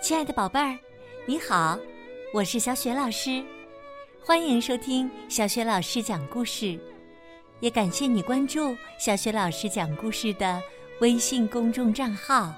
[0.00, 0.78] 亲爱的宝贝儿，
[1.24, 1.78] 你好，
[2.32, 3.42] 我是小雪老师，
[4.24, 6.78] 欢迎收听小雪老师讲故事，
[7.60, 10.62] 也感谢你关注小雪老师讲故事的
[11.00, 12.54] 微信公众账号。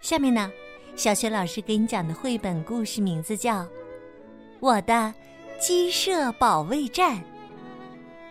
[0.00, 0.52] 下面呢，
[0.94, 3.62] 小雪老师给你讲的绘本故事名字叫
[4.60, 5.12] 《我的
[5.58, 7.16] 鸡舍保卫战》，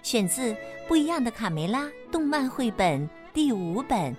[0.01, 0.53] 选自
[0.87, 4.15] 《不一样的卡梅拉》动漫绘本第五本。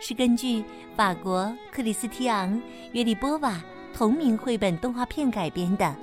[0.00, 0.64] 是根据
[0.96, 2.54] 法国克里斯提昂·
[2.92, 3.60] 约利波瓦
[3.92, 5.94] 同名绘本动画片改编的，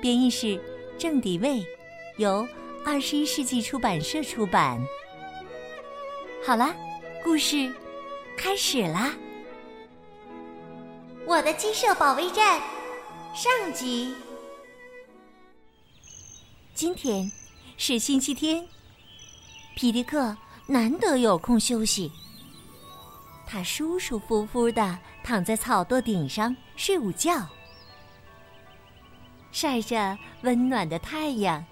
[0.00, 0.60] 编译是
[0.98, 1.64] 郑迪卫，
[2.18, 2.46] 由
[2.84, 4.78] 二十一世纪出版社出版。
[6.44, 6.74] 好啦，
[7.24, 7.72] 故事
[8.36, 9.14] 开始啦！
[11.24, 12.60] 我的鸡舍保卫战
[13.34, 14.14] 上集。
[16.74, 17.30] 今天
[17.78, 18.66] 是星期天，
[19.76, 20.36] 皮迪克
[20.66, 22.10] 难得有空休息。
[23.52, 27.46] 他舒舒服服的躺在草垛顶上睡午觉，
[29.50, 31.62] 晒着温暖的太阳，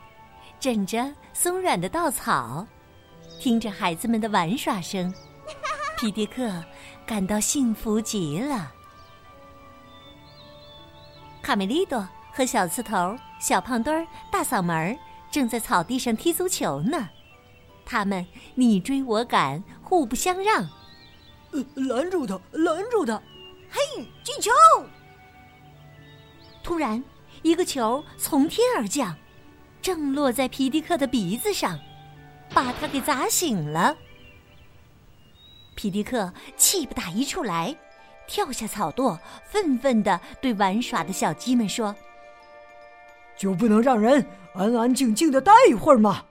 [0.60, 2.66] 枕着松软的稻草，
[3.40, 5.10] 听着孩子们的玩耍声，
[5.98, 6.62] 皮迪克
[7.06, 8.70] 感到幸福极了。
[11.40, 14.98] 卡梅利多和小刺头、小胖墩、大嗓门
[15.30, 17.08] 正在草地上踢足球呢，
[17.86, 20.68] 他们你追我赶，互不相让。
[21.74, 22.40] 拦住他！
[22.52, 23.20] 拦住他！
[23.70, 23.80] 嘿，
[24.22, 24.50] 进球！
[26.62, 27.02] 突然，
[27.42, 29.16] 一个球从天而降，
[29.82, 31.78] 正落在皮迪克的鼻子上，
[32.54, 33.96] 把他给砸醒了。
[35.74, 37.74] 皮迪克气不打一处来，
[38.26, 41.94] 跳下草垛，愤愤的对玩耍的小鸡们说
[43.36, 46.24] ：“就不能让人安安静静的待一会儿吗？”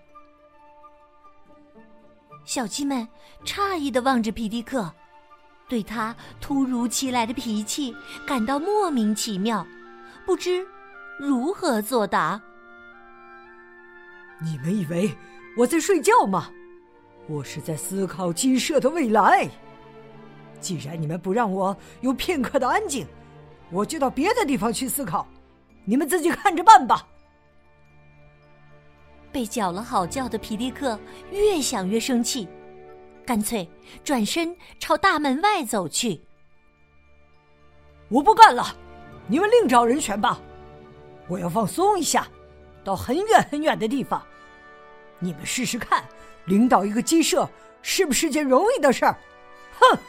[2.46, 3.08] 小鸡们
[3.44, 4.94] 诧异的望着皮迪克。
[5.70, 7.96] 对他突如其来的脾气
[8.28, 9.66] 感到莫名其妙，
[10.26, 10.66] 不知
[11.20, 12.42] 如何作答。
[14.42, 15.16] 你们以为
[15.56, 16.50] 我在睡觉吗？
[17.28, 19.48] 我是在思考鸡舍的未来。
[20.60, 23.06] 既然你们不让我有片刻的安静，
[23.70, 25.28] 我就到别的地方去思考。
[25.86, 27.08] 你们自己看着办吧。
[29.32, 31.00] 被搅了好觉的皮迪克
[31.32, 32.48] 越想越生气。
[33.30, 33.70] 干脆
[34.04, 36.20] 转身朝大门外走去。
[38.08, 38.76] 我不干了，
[39.28, 40.42] 你们另找人选吧。
[41.28, 42.28] 我要放松一下，
[42.84, 44.26] 到很远很远的地方。
[45.20, 46.04] 你们试试看，
[46.46, 47.48] 领导一个鸡舍
[47.84, 49.16] 是不是件容易的事儿？
[49.80, 50.00] 哼！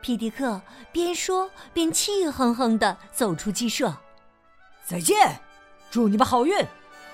[0.00, 0.60] 皮迪克
[0.90, 3.96] 边说边气哼哼的走出鸡舍。
[4.84, 5.40] 再见，
[5.92, 6.66] 祝你们好运，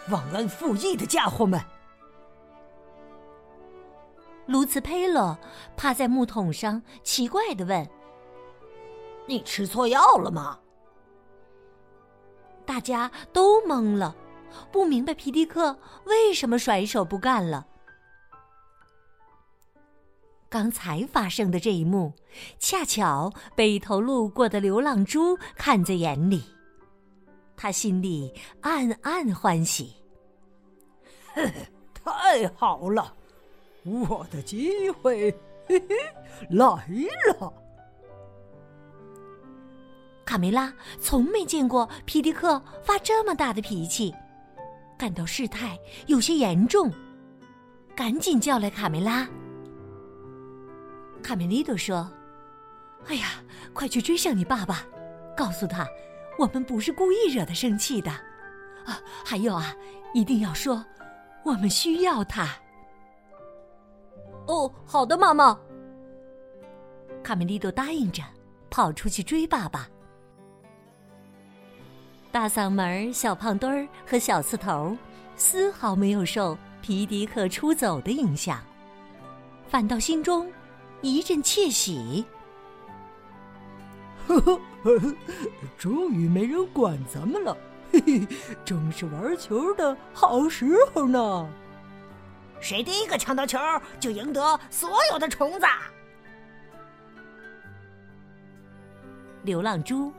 [0.08, 1.60] 忘恩负义的家伙们！
[4.50, 5.38] 卢茨佩洛
[5.76, 7.88] 趴在木桶上，奇怪的问
[9.24, 10.58] ：“你吃错药了吗？”
[12.66, 14.16] 大家都懵了，
[14.72, 17.64] 不明白皮迪克为什么甩手不干了。
[20.48, 22.12] 刚才发生的这一幕，
[22.58, 26.42] 恰巧被一头路过的流浪猪看在眼里，
[27.56, 29.94] 他心里暗暗欢喜
[31.94, 33.14] ：“太好了！”
[33.84, 35.30] 我的机会
[35.66, 35.96] 嘿嘿
[36.50, 36.58] 来
[37.38, 37.52] 了！
[40.24, 44.14] 卡梅拉从没见过皮迪克发这么大的脾气，
[44.98, 46.92] 感到事态有些严重，
[47.96, 49.28] 赶紧叫来卡梅拉。
[51.22, 52.10] 卡梅利多说
[53.08, 53.42] ：“哎呀，
[53.72, 54.84] 快去追上你爸爸，
[55.36, 55.86] 告诉他
[56.38, 58.10] 我们不是故意惹他生气的。
[58.10, 59.74] 啊，还有啊，
[60.14, 60.84] 一定要说
[61.44, 62.48] 我们需要他。”
[64.50, 65.56] 哦，好的，妈妈。
[67.22, 68.20] 卡梅利多答应着，
[68.68, 69.88] 跑出去追爸爸。
[72.32, 74.96] 大嗓门、小胖墩儿和小刺头
[75.36, 78.60] 丝毫没有受皮迪克出走的影响，
[79.68, 80.50] 反倒心中
[81.00, 82.24] 一阵窃喜。
[84.26, 84.60] 呵呵，
[85.78, 87.56] 终于没人管咱们了，
[87.92, 88.26] 嘿嘿，
[88.64, 91.48] 正是玩球的好时候呢。
[92.60, 93.58] 谁第一个抢到球，
[93.98, 95.66] 就赢得所有的虫子。
[99.42, 100.12] 流浪猪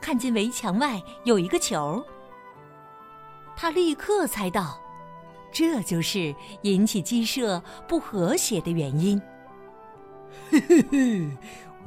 [0.00, 2.04] 看见围墙外有一个球，
[3.56, 4.78] 他立刻猜到，
[5.50, 9.20] 这就是引起鸡舍不和谐的原因。
[10.50, 11.30] 嘿嘿嘿，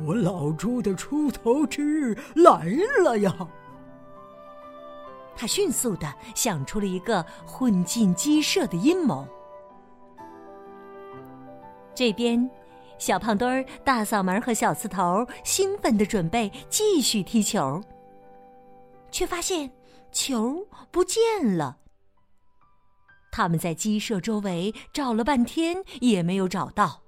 [0.04, 3.36] 我老猪的出头之日来了呀！
[5.36, 9.28] 他迅速的想出了一个混进鸡舍的阴谋。
[12.00, 12.50] 这边，
[12.98, 17.84] 小胖墩儿、大嗓门和小刺头兴奋的准备继续踢球，
[19.12, 19.70] 却发现
[20.10, 21.22] 球不见
[21.58, 21.80] 了。
[23.34, 27.02] 他们在鸡舍周围找了半天，也没有找到。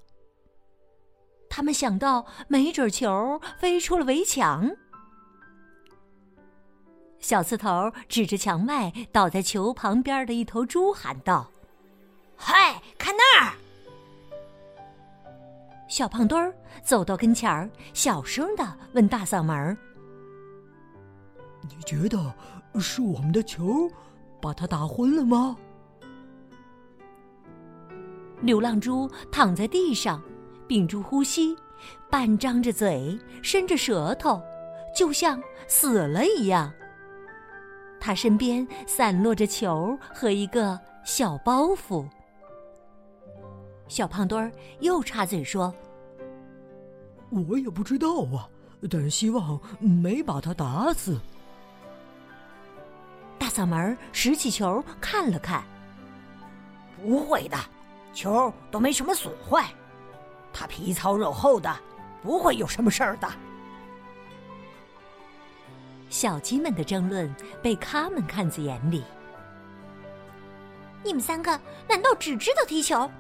[1.50, 4.72] 他们想到，没准球飞出了围墙。
[7.22, 11.50] 小刺头指着墙外倒在球旁边的一头猪喊道
[12.36, 13.54] ：“嗨，看那儿！”
[15.92, 19.78] 小胖墩儿走到跟前儿，小声的问大嗓门儿
[21.68, 22.34] ：“你觉得
[22.80, 23.92] 是我们的球
[24.42, 25.58] 把他打昏了吗？”
[28.40, 30.24] 流浪猪躺在地上，
[30.66, 31.58] 屏住呼吸，
[32.10, 34.42] 半张着嘴，伸着舌头，
[34.96, 36.72] 就像死了一样。
[38.00, 42.08] 他身边散落着球和一个小包袱。
[43.92, 44.50] 小胖墩儿
[44.80, 45.76] 又插嘴说
[47.30, 48.48] ：“我也不知道啊，
[48.90, 51.20] 但希望没把他打死。”
[53.38, 55.62] 大嗓门拾起球看了看，
[57.04, 57.58] 不会的，
[58.14, 59.68] 球都没什么损坏，
[60.54, 61.78] 他皮糙肉厚的，
[62.24, 63.28] 不会有什么事儿的。
[66.08, 67.30] 小鸡们的争论
[67.62, 69.04] 被他们看在眼里。
[71.04, 71.60] 你们三个
[71.90, 73.12] 难道只知道踢球？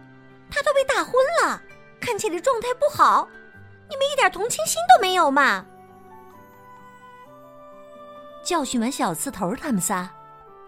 [0.51, 1.59] 他都被打昏了，
[2.00, 3.27] 看起来状态不好，
[3.89, 5.65] 你们一点同情心都没有嘛？
[8.44, 10.09] 教训完小刺头他们仨，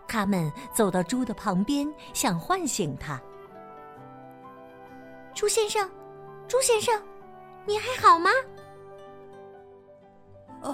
[0.07, 3.21] 他们走到猪的旁边，想唤醒他。
[5.33, 5.89] 猪先生，
[6.47, 7.03] 猪先生，
[7.65, 8.31] 你还好吗？
[10.61, 10.71] 哎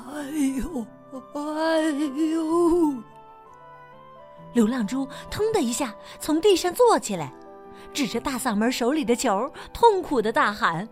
[0.58, 0.86] 呦，
[1.34, 1.82] 哎
[2.34, 2.94] 呦！
[4.54, 7.34] 流浪猪腾的一下从地上坐起来。
[7.94, 10.88] 指着大嗓门手里的球，痛苦的大喊：“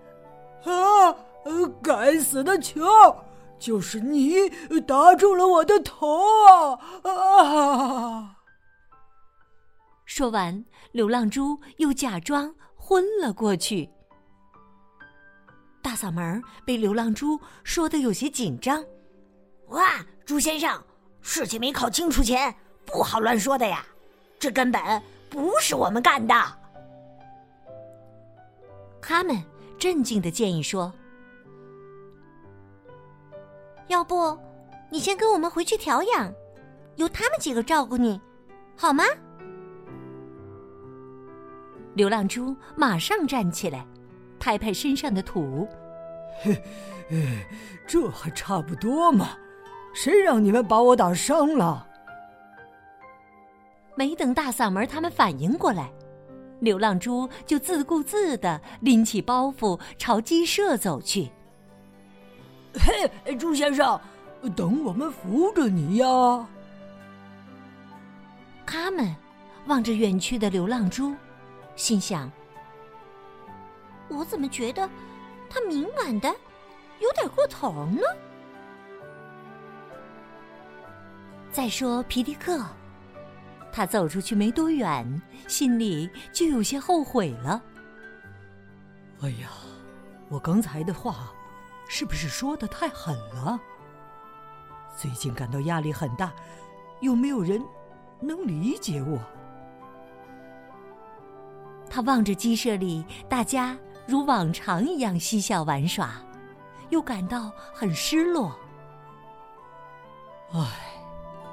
[0.65, 1.15] 啊！
[1.81, 2.85] 该死的球，
[3.57, 4.49] 就是你
[4.85, 6.79] 打中了我的头啊！”
[7.09, 8.35] 啊！
[10.05, 13.89] 说完，流浪猪又假装昏了过去。
[15.81, 18.83] 大嗓门被流浪猪说的有些紧张
[19.69, 20.83] ：“哇，猪先生，
[21.21, 22.53] 事情没搞清楚前
[22.85, 23.85] 不好乱说的呀，
[24.37, 26.35] 这根本不是我们干的。”
[29.07, 29.41] 他们
[29.79, 30.91] 镇静的建议说
[33.87, 34.37] ：“要不，
[34.91, 36.29] 你先跟我们回去调养，
[36.97, 38.19] 由他们几个照顾你，
[38.75, 39.05] 好吗？”
[41.95, 43.87] 流浪猪马上站起来，
[44.41, 45.65] 拍拍身上的土
[46.43, 46.61] ：“嘿，
[47.87, 49.37] 这还差不多嘛，
[49.95, 51.87] 谁让你们把我打伤了？”
[53.95, 55.89] 没等大嗓门他们反应过来。
[56.59, 61.29] 流浪猪就自顾自的拎起包袱朝鸡舍走去。
[62.73, 63.99] 嘿，猪先生，
[64.55, 66.47] 等我们扶着你呀！
[68.65, 69.15] 他们
[69.67, 71.15] 望着远去的流浪猪，
[71.75, 72.31] 心想：
[74.09, 74.89] 我怎么觉得
[75.49, 76.29] 他敏感的
[76.99, 78.01] 有点过头呢？
[81.51, 82.63] 再说皮迪克。
[83.77, 87.61] 他走出去没多远，心里就有些后悔了。
[89.21, 89.51] 哎呀，
[90.29, 91.31] 我刚才的话
[91.87, 93.59] 是不是说的太狠了？
[94.97, 96.33] 最近感到压力很大，
[97.01, 97.63] 有没有人
[98.19, 99.19] 能理解我？
[101.87, 106.15] 他望着鸡舍里大家如往常一样嬉笑玩耍，
[106.89, 108.57] 又感到很失落。
[110.51, 110.65] 唉，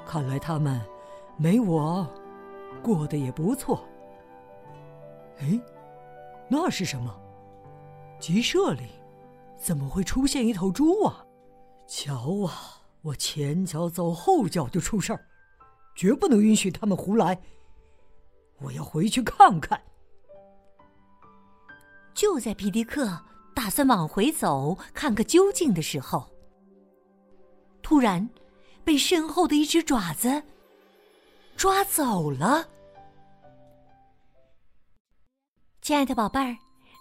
[0.07, 0.81] 看来他们……
[1.37, 2.07] 没我，
[2.81, 3.83] 过得也不错。
[5.39, 5.59] 哎，
[6.47, 7.13] 那是什么？
[8.19, 8.83] 鸡舍里
[9.57, 11.25] 怎么会出现一头猪啊？
[11.87, 12.53] 瞧啊，
[13.01, 15.25] 我前脚走后脚就出事儿，
[15.93, 17.39] 绝不能允许他们胡来。
[18.59, 19.81] 我要回去看看。
[22.13, 23.19] 就在皮迪克
[23.53, 26.25] 打算往回走看个究竟的时候，
[27.81, 28.29] 突然
[28.85, 30.41] 被身后的一只爪子。
[31.55, 32.67] 抓走了，
[35.81, 36.57] 亲爱的宝贝儿，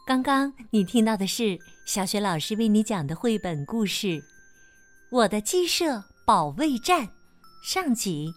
[0.07, 4.07] 刚刚你听到的是小雪老师为你讲的绘本故事
[5.11, 7.07] 《我的鸡舍保卫战》
[7.65, 8.33] 上集。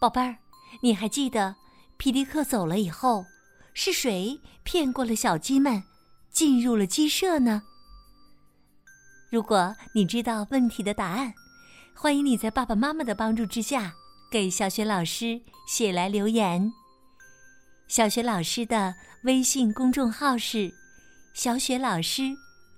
[0.00, 0.38] 宝贝儿，
[0.80, 1.56] 你还记得
[1.96, 3.26] 皮迪克走了以后，
[3.74, 5.82] 是谁骗过了小鸡们，
[6.30, 7.62] 进入了鸡舍呢？
[9.30, 11.34] 如果你知道问题的答案，
[11.94, 13.92] 欢迎你在爸爸妈妈的帮助之下。
[14.30, 16.72] 给小雪老师写来留言。
[17.88, 18.94] 小雪老师的
[19.24, 20.72] 微信公众号是
[21.34, 22.22] 小雪老师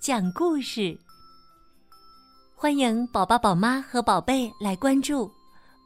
[0.01, 0.99] 讲故事。
[2.57, 5.31] 欢迎宝宝、宝妈和宝贝来关注，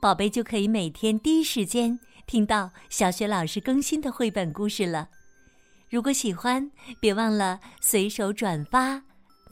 [0.00, 5.08] 宝贝就可以每天第一时间听到小雪老师更新的绘本故事了。
[5.90, 6.70] 如果喜欢，
[7.00, 9.02] 别忘了随手转发，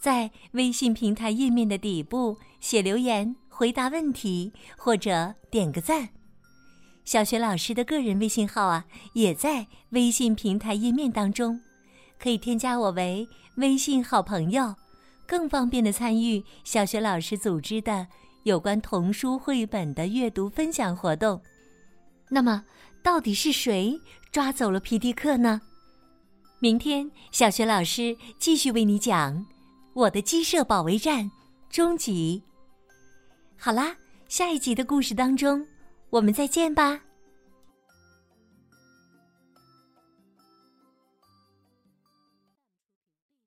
[0.00, 3.34] 在微信平台页面的底部写留言。
[3.56, 6.08] 回答问题或者点个赞，
[7.04, 11.60] 小雪老师的个人微信号啊，也在微信平台页面当中，
[12.18, 14.74] 可以添加我为微信好朋友，
[15.24, 18.08] 更方便的参与小雪老师组织的
[18.42, 21.40] 有关童书绘本的阅读分享活动。
[22.28, 22.64] 那么，
[23.04, 23.96] 到底是谁
[24.32, 25.60] 抓走了皮迪克呢？
[26.58, 29.36] 明天小雪老师继续为你讲
[29.94, 31.26] 《我的鸡舍保卫战》
[31.70, 32.42] 终极。
[33.56, 33.96] 好啦，
[34.28, 35.66] 下一集的故事当中，
[36.10, 37.00] 我们再见吧。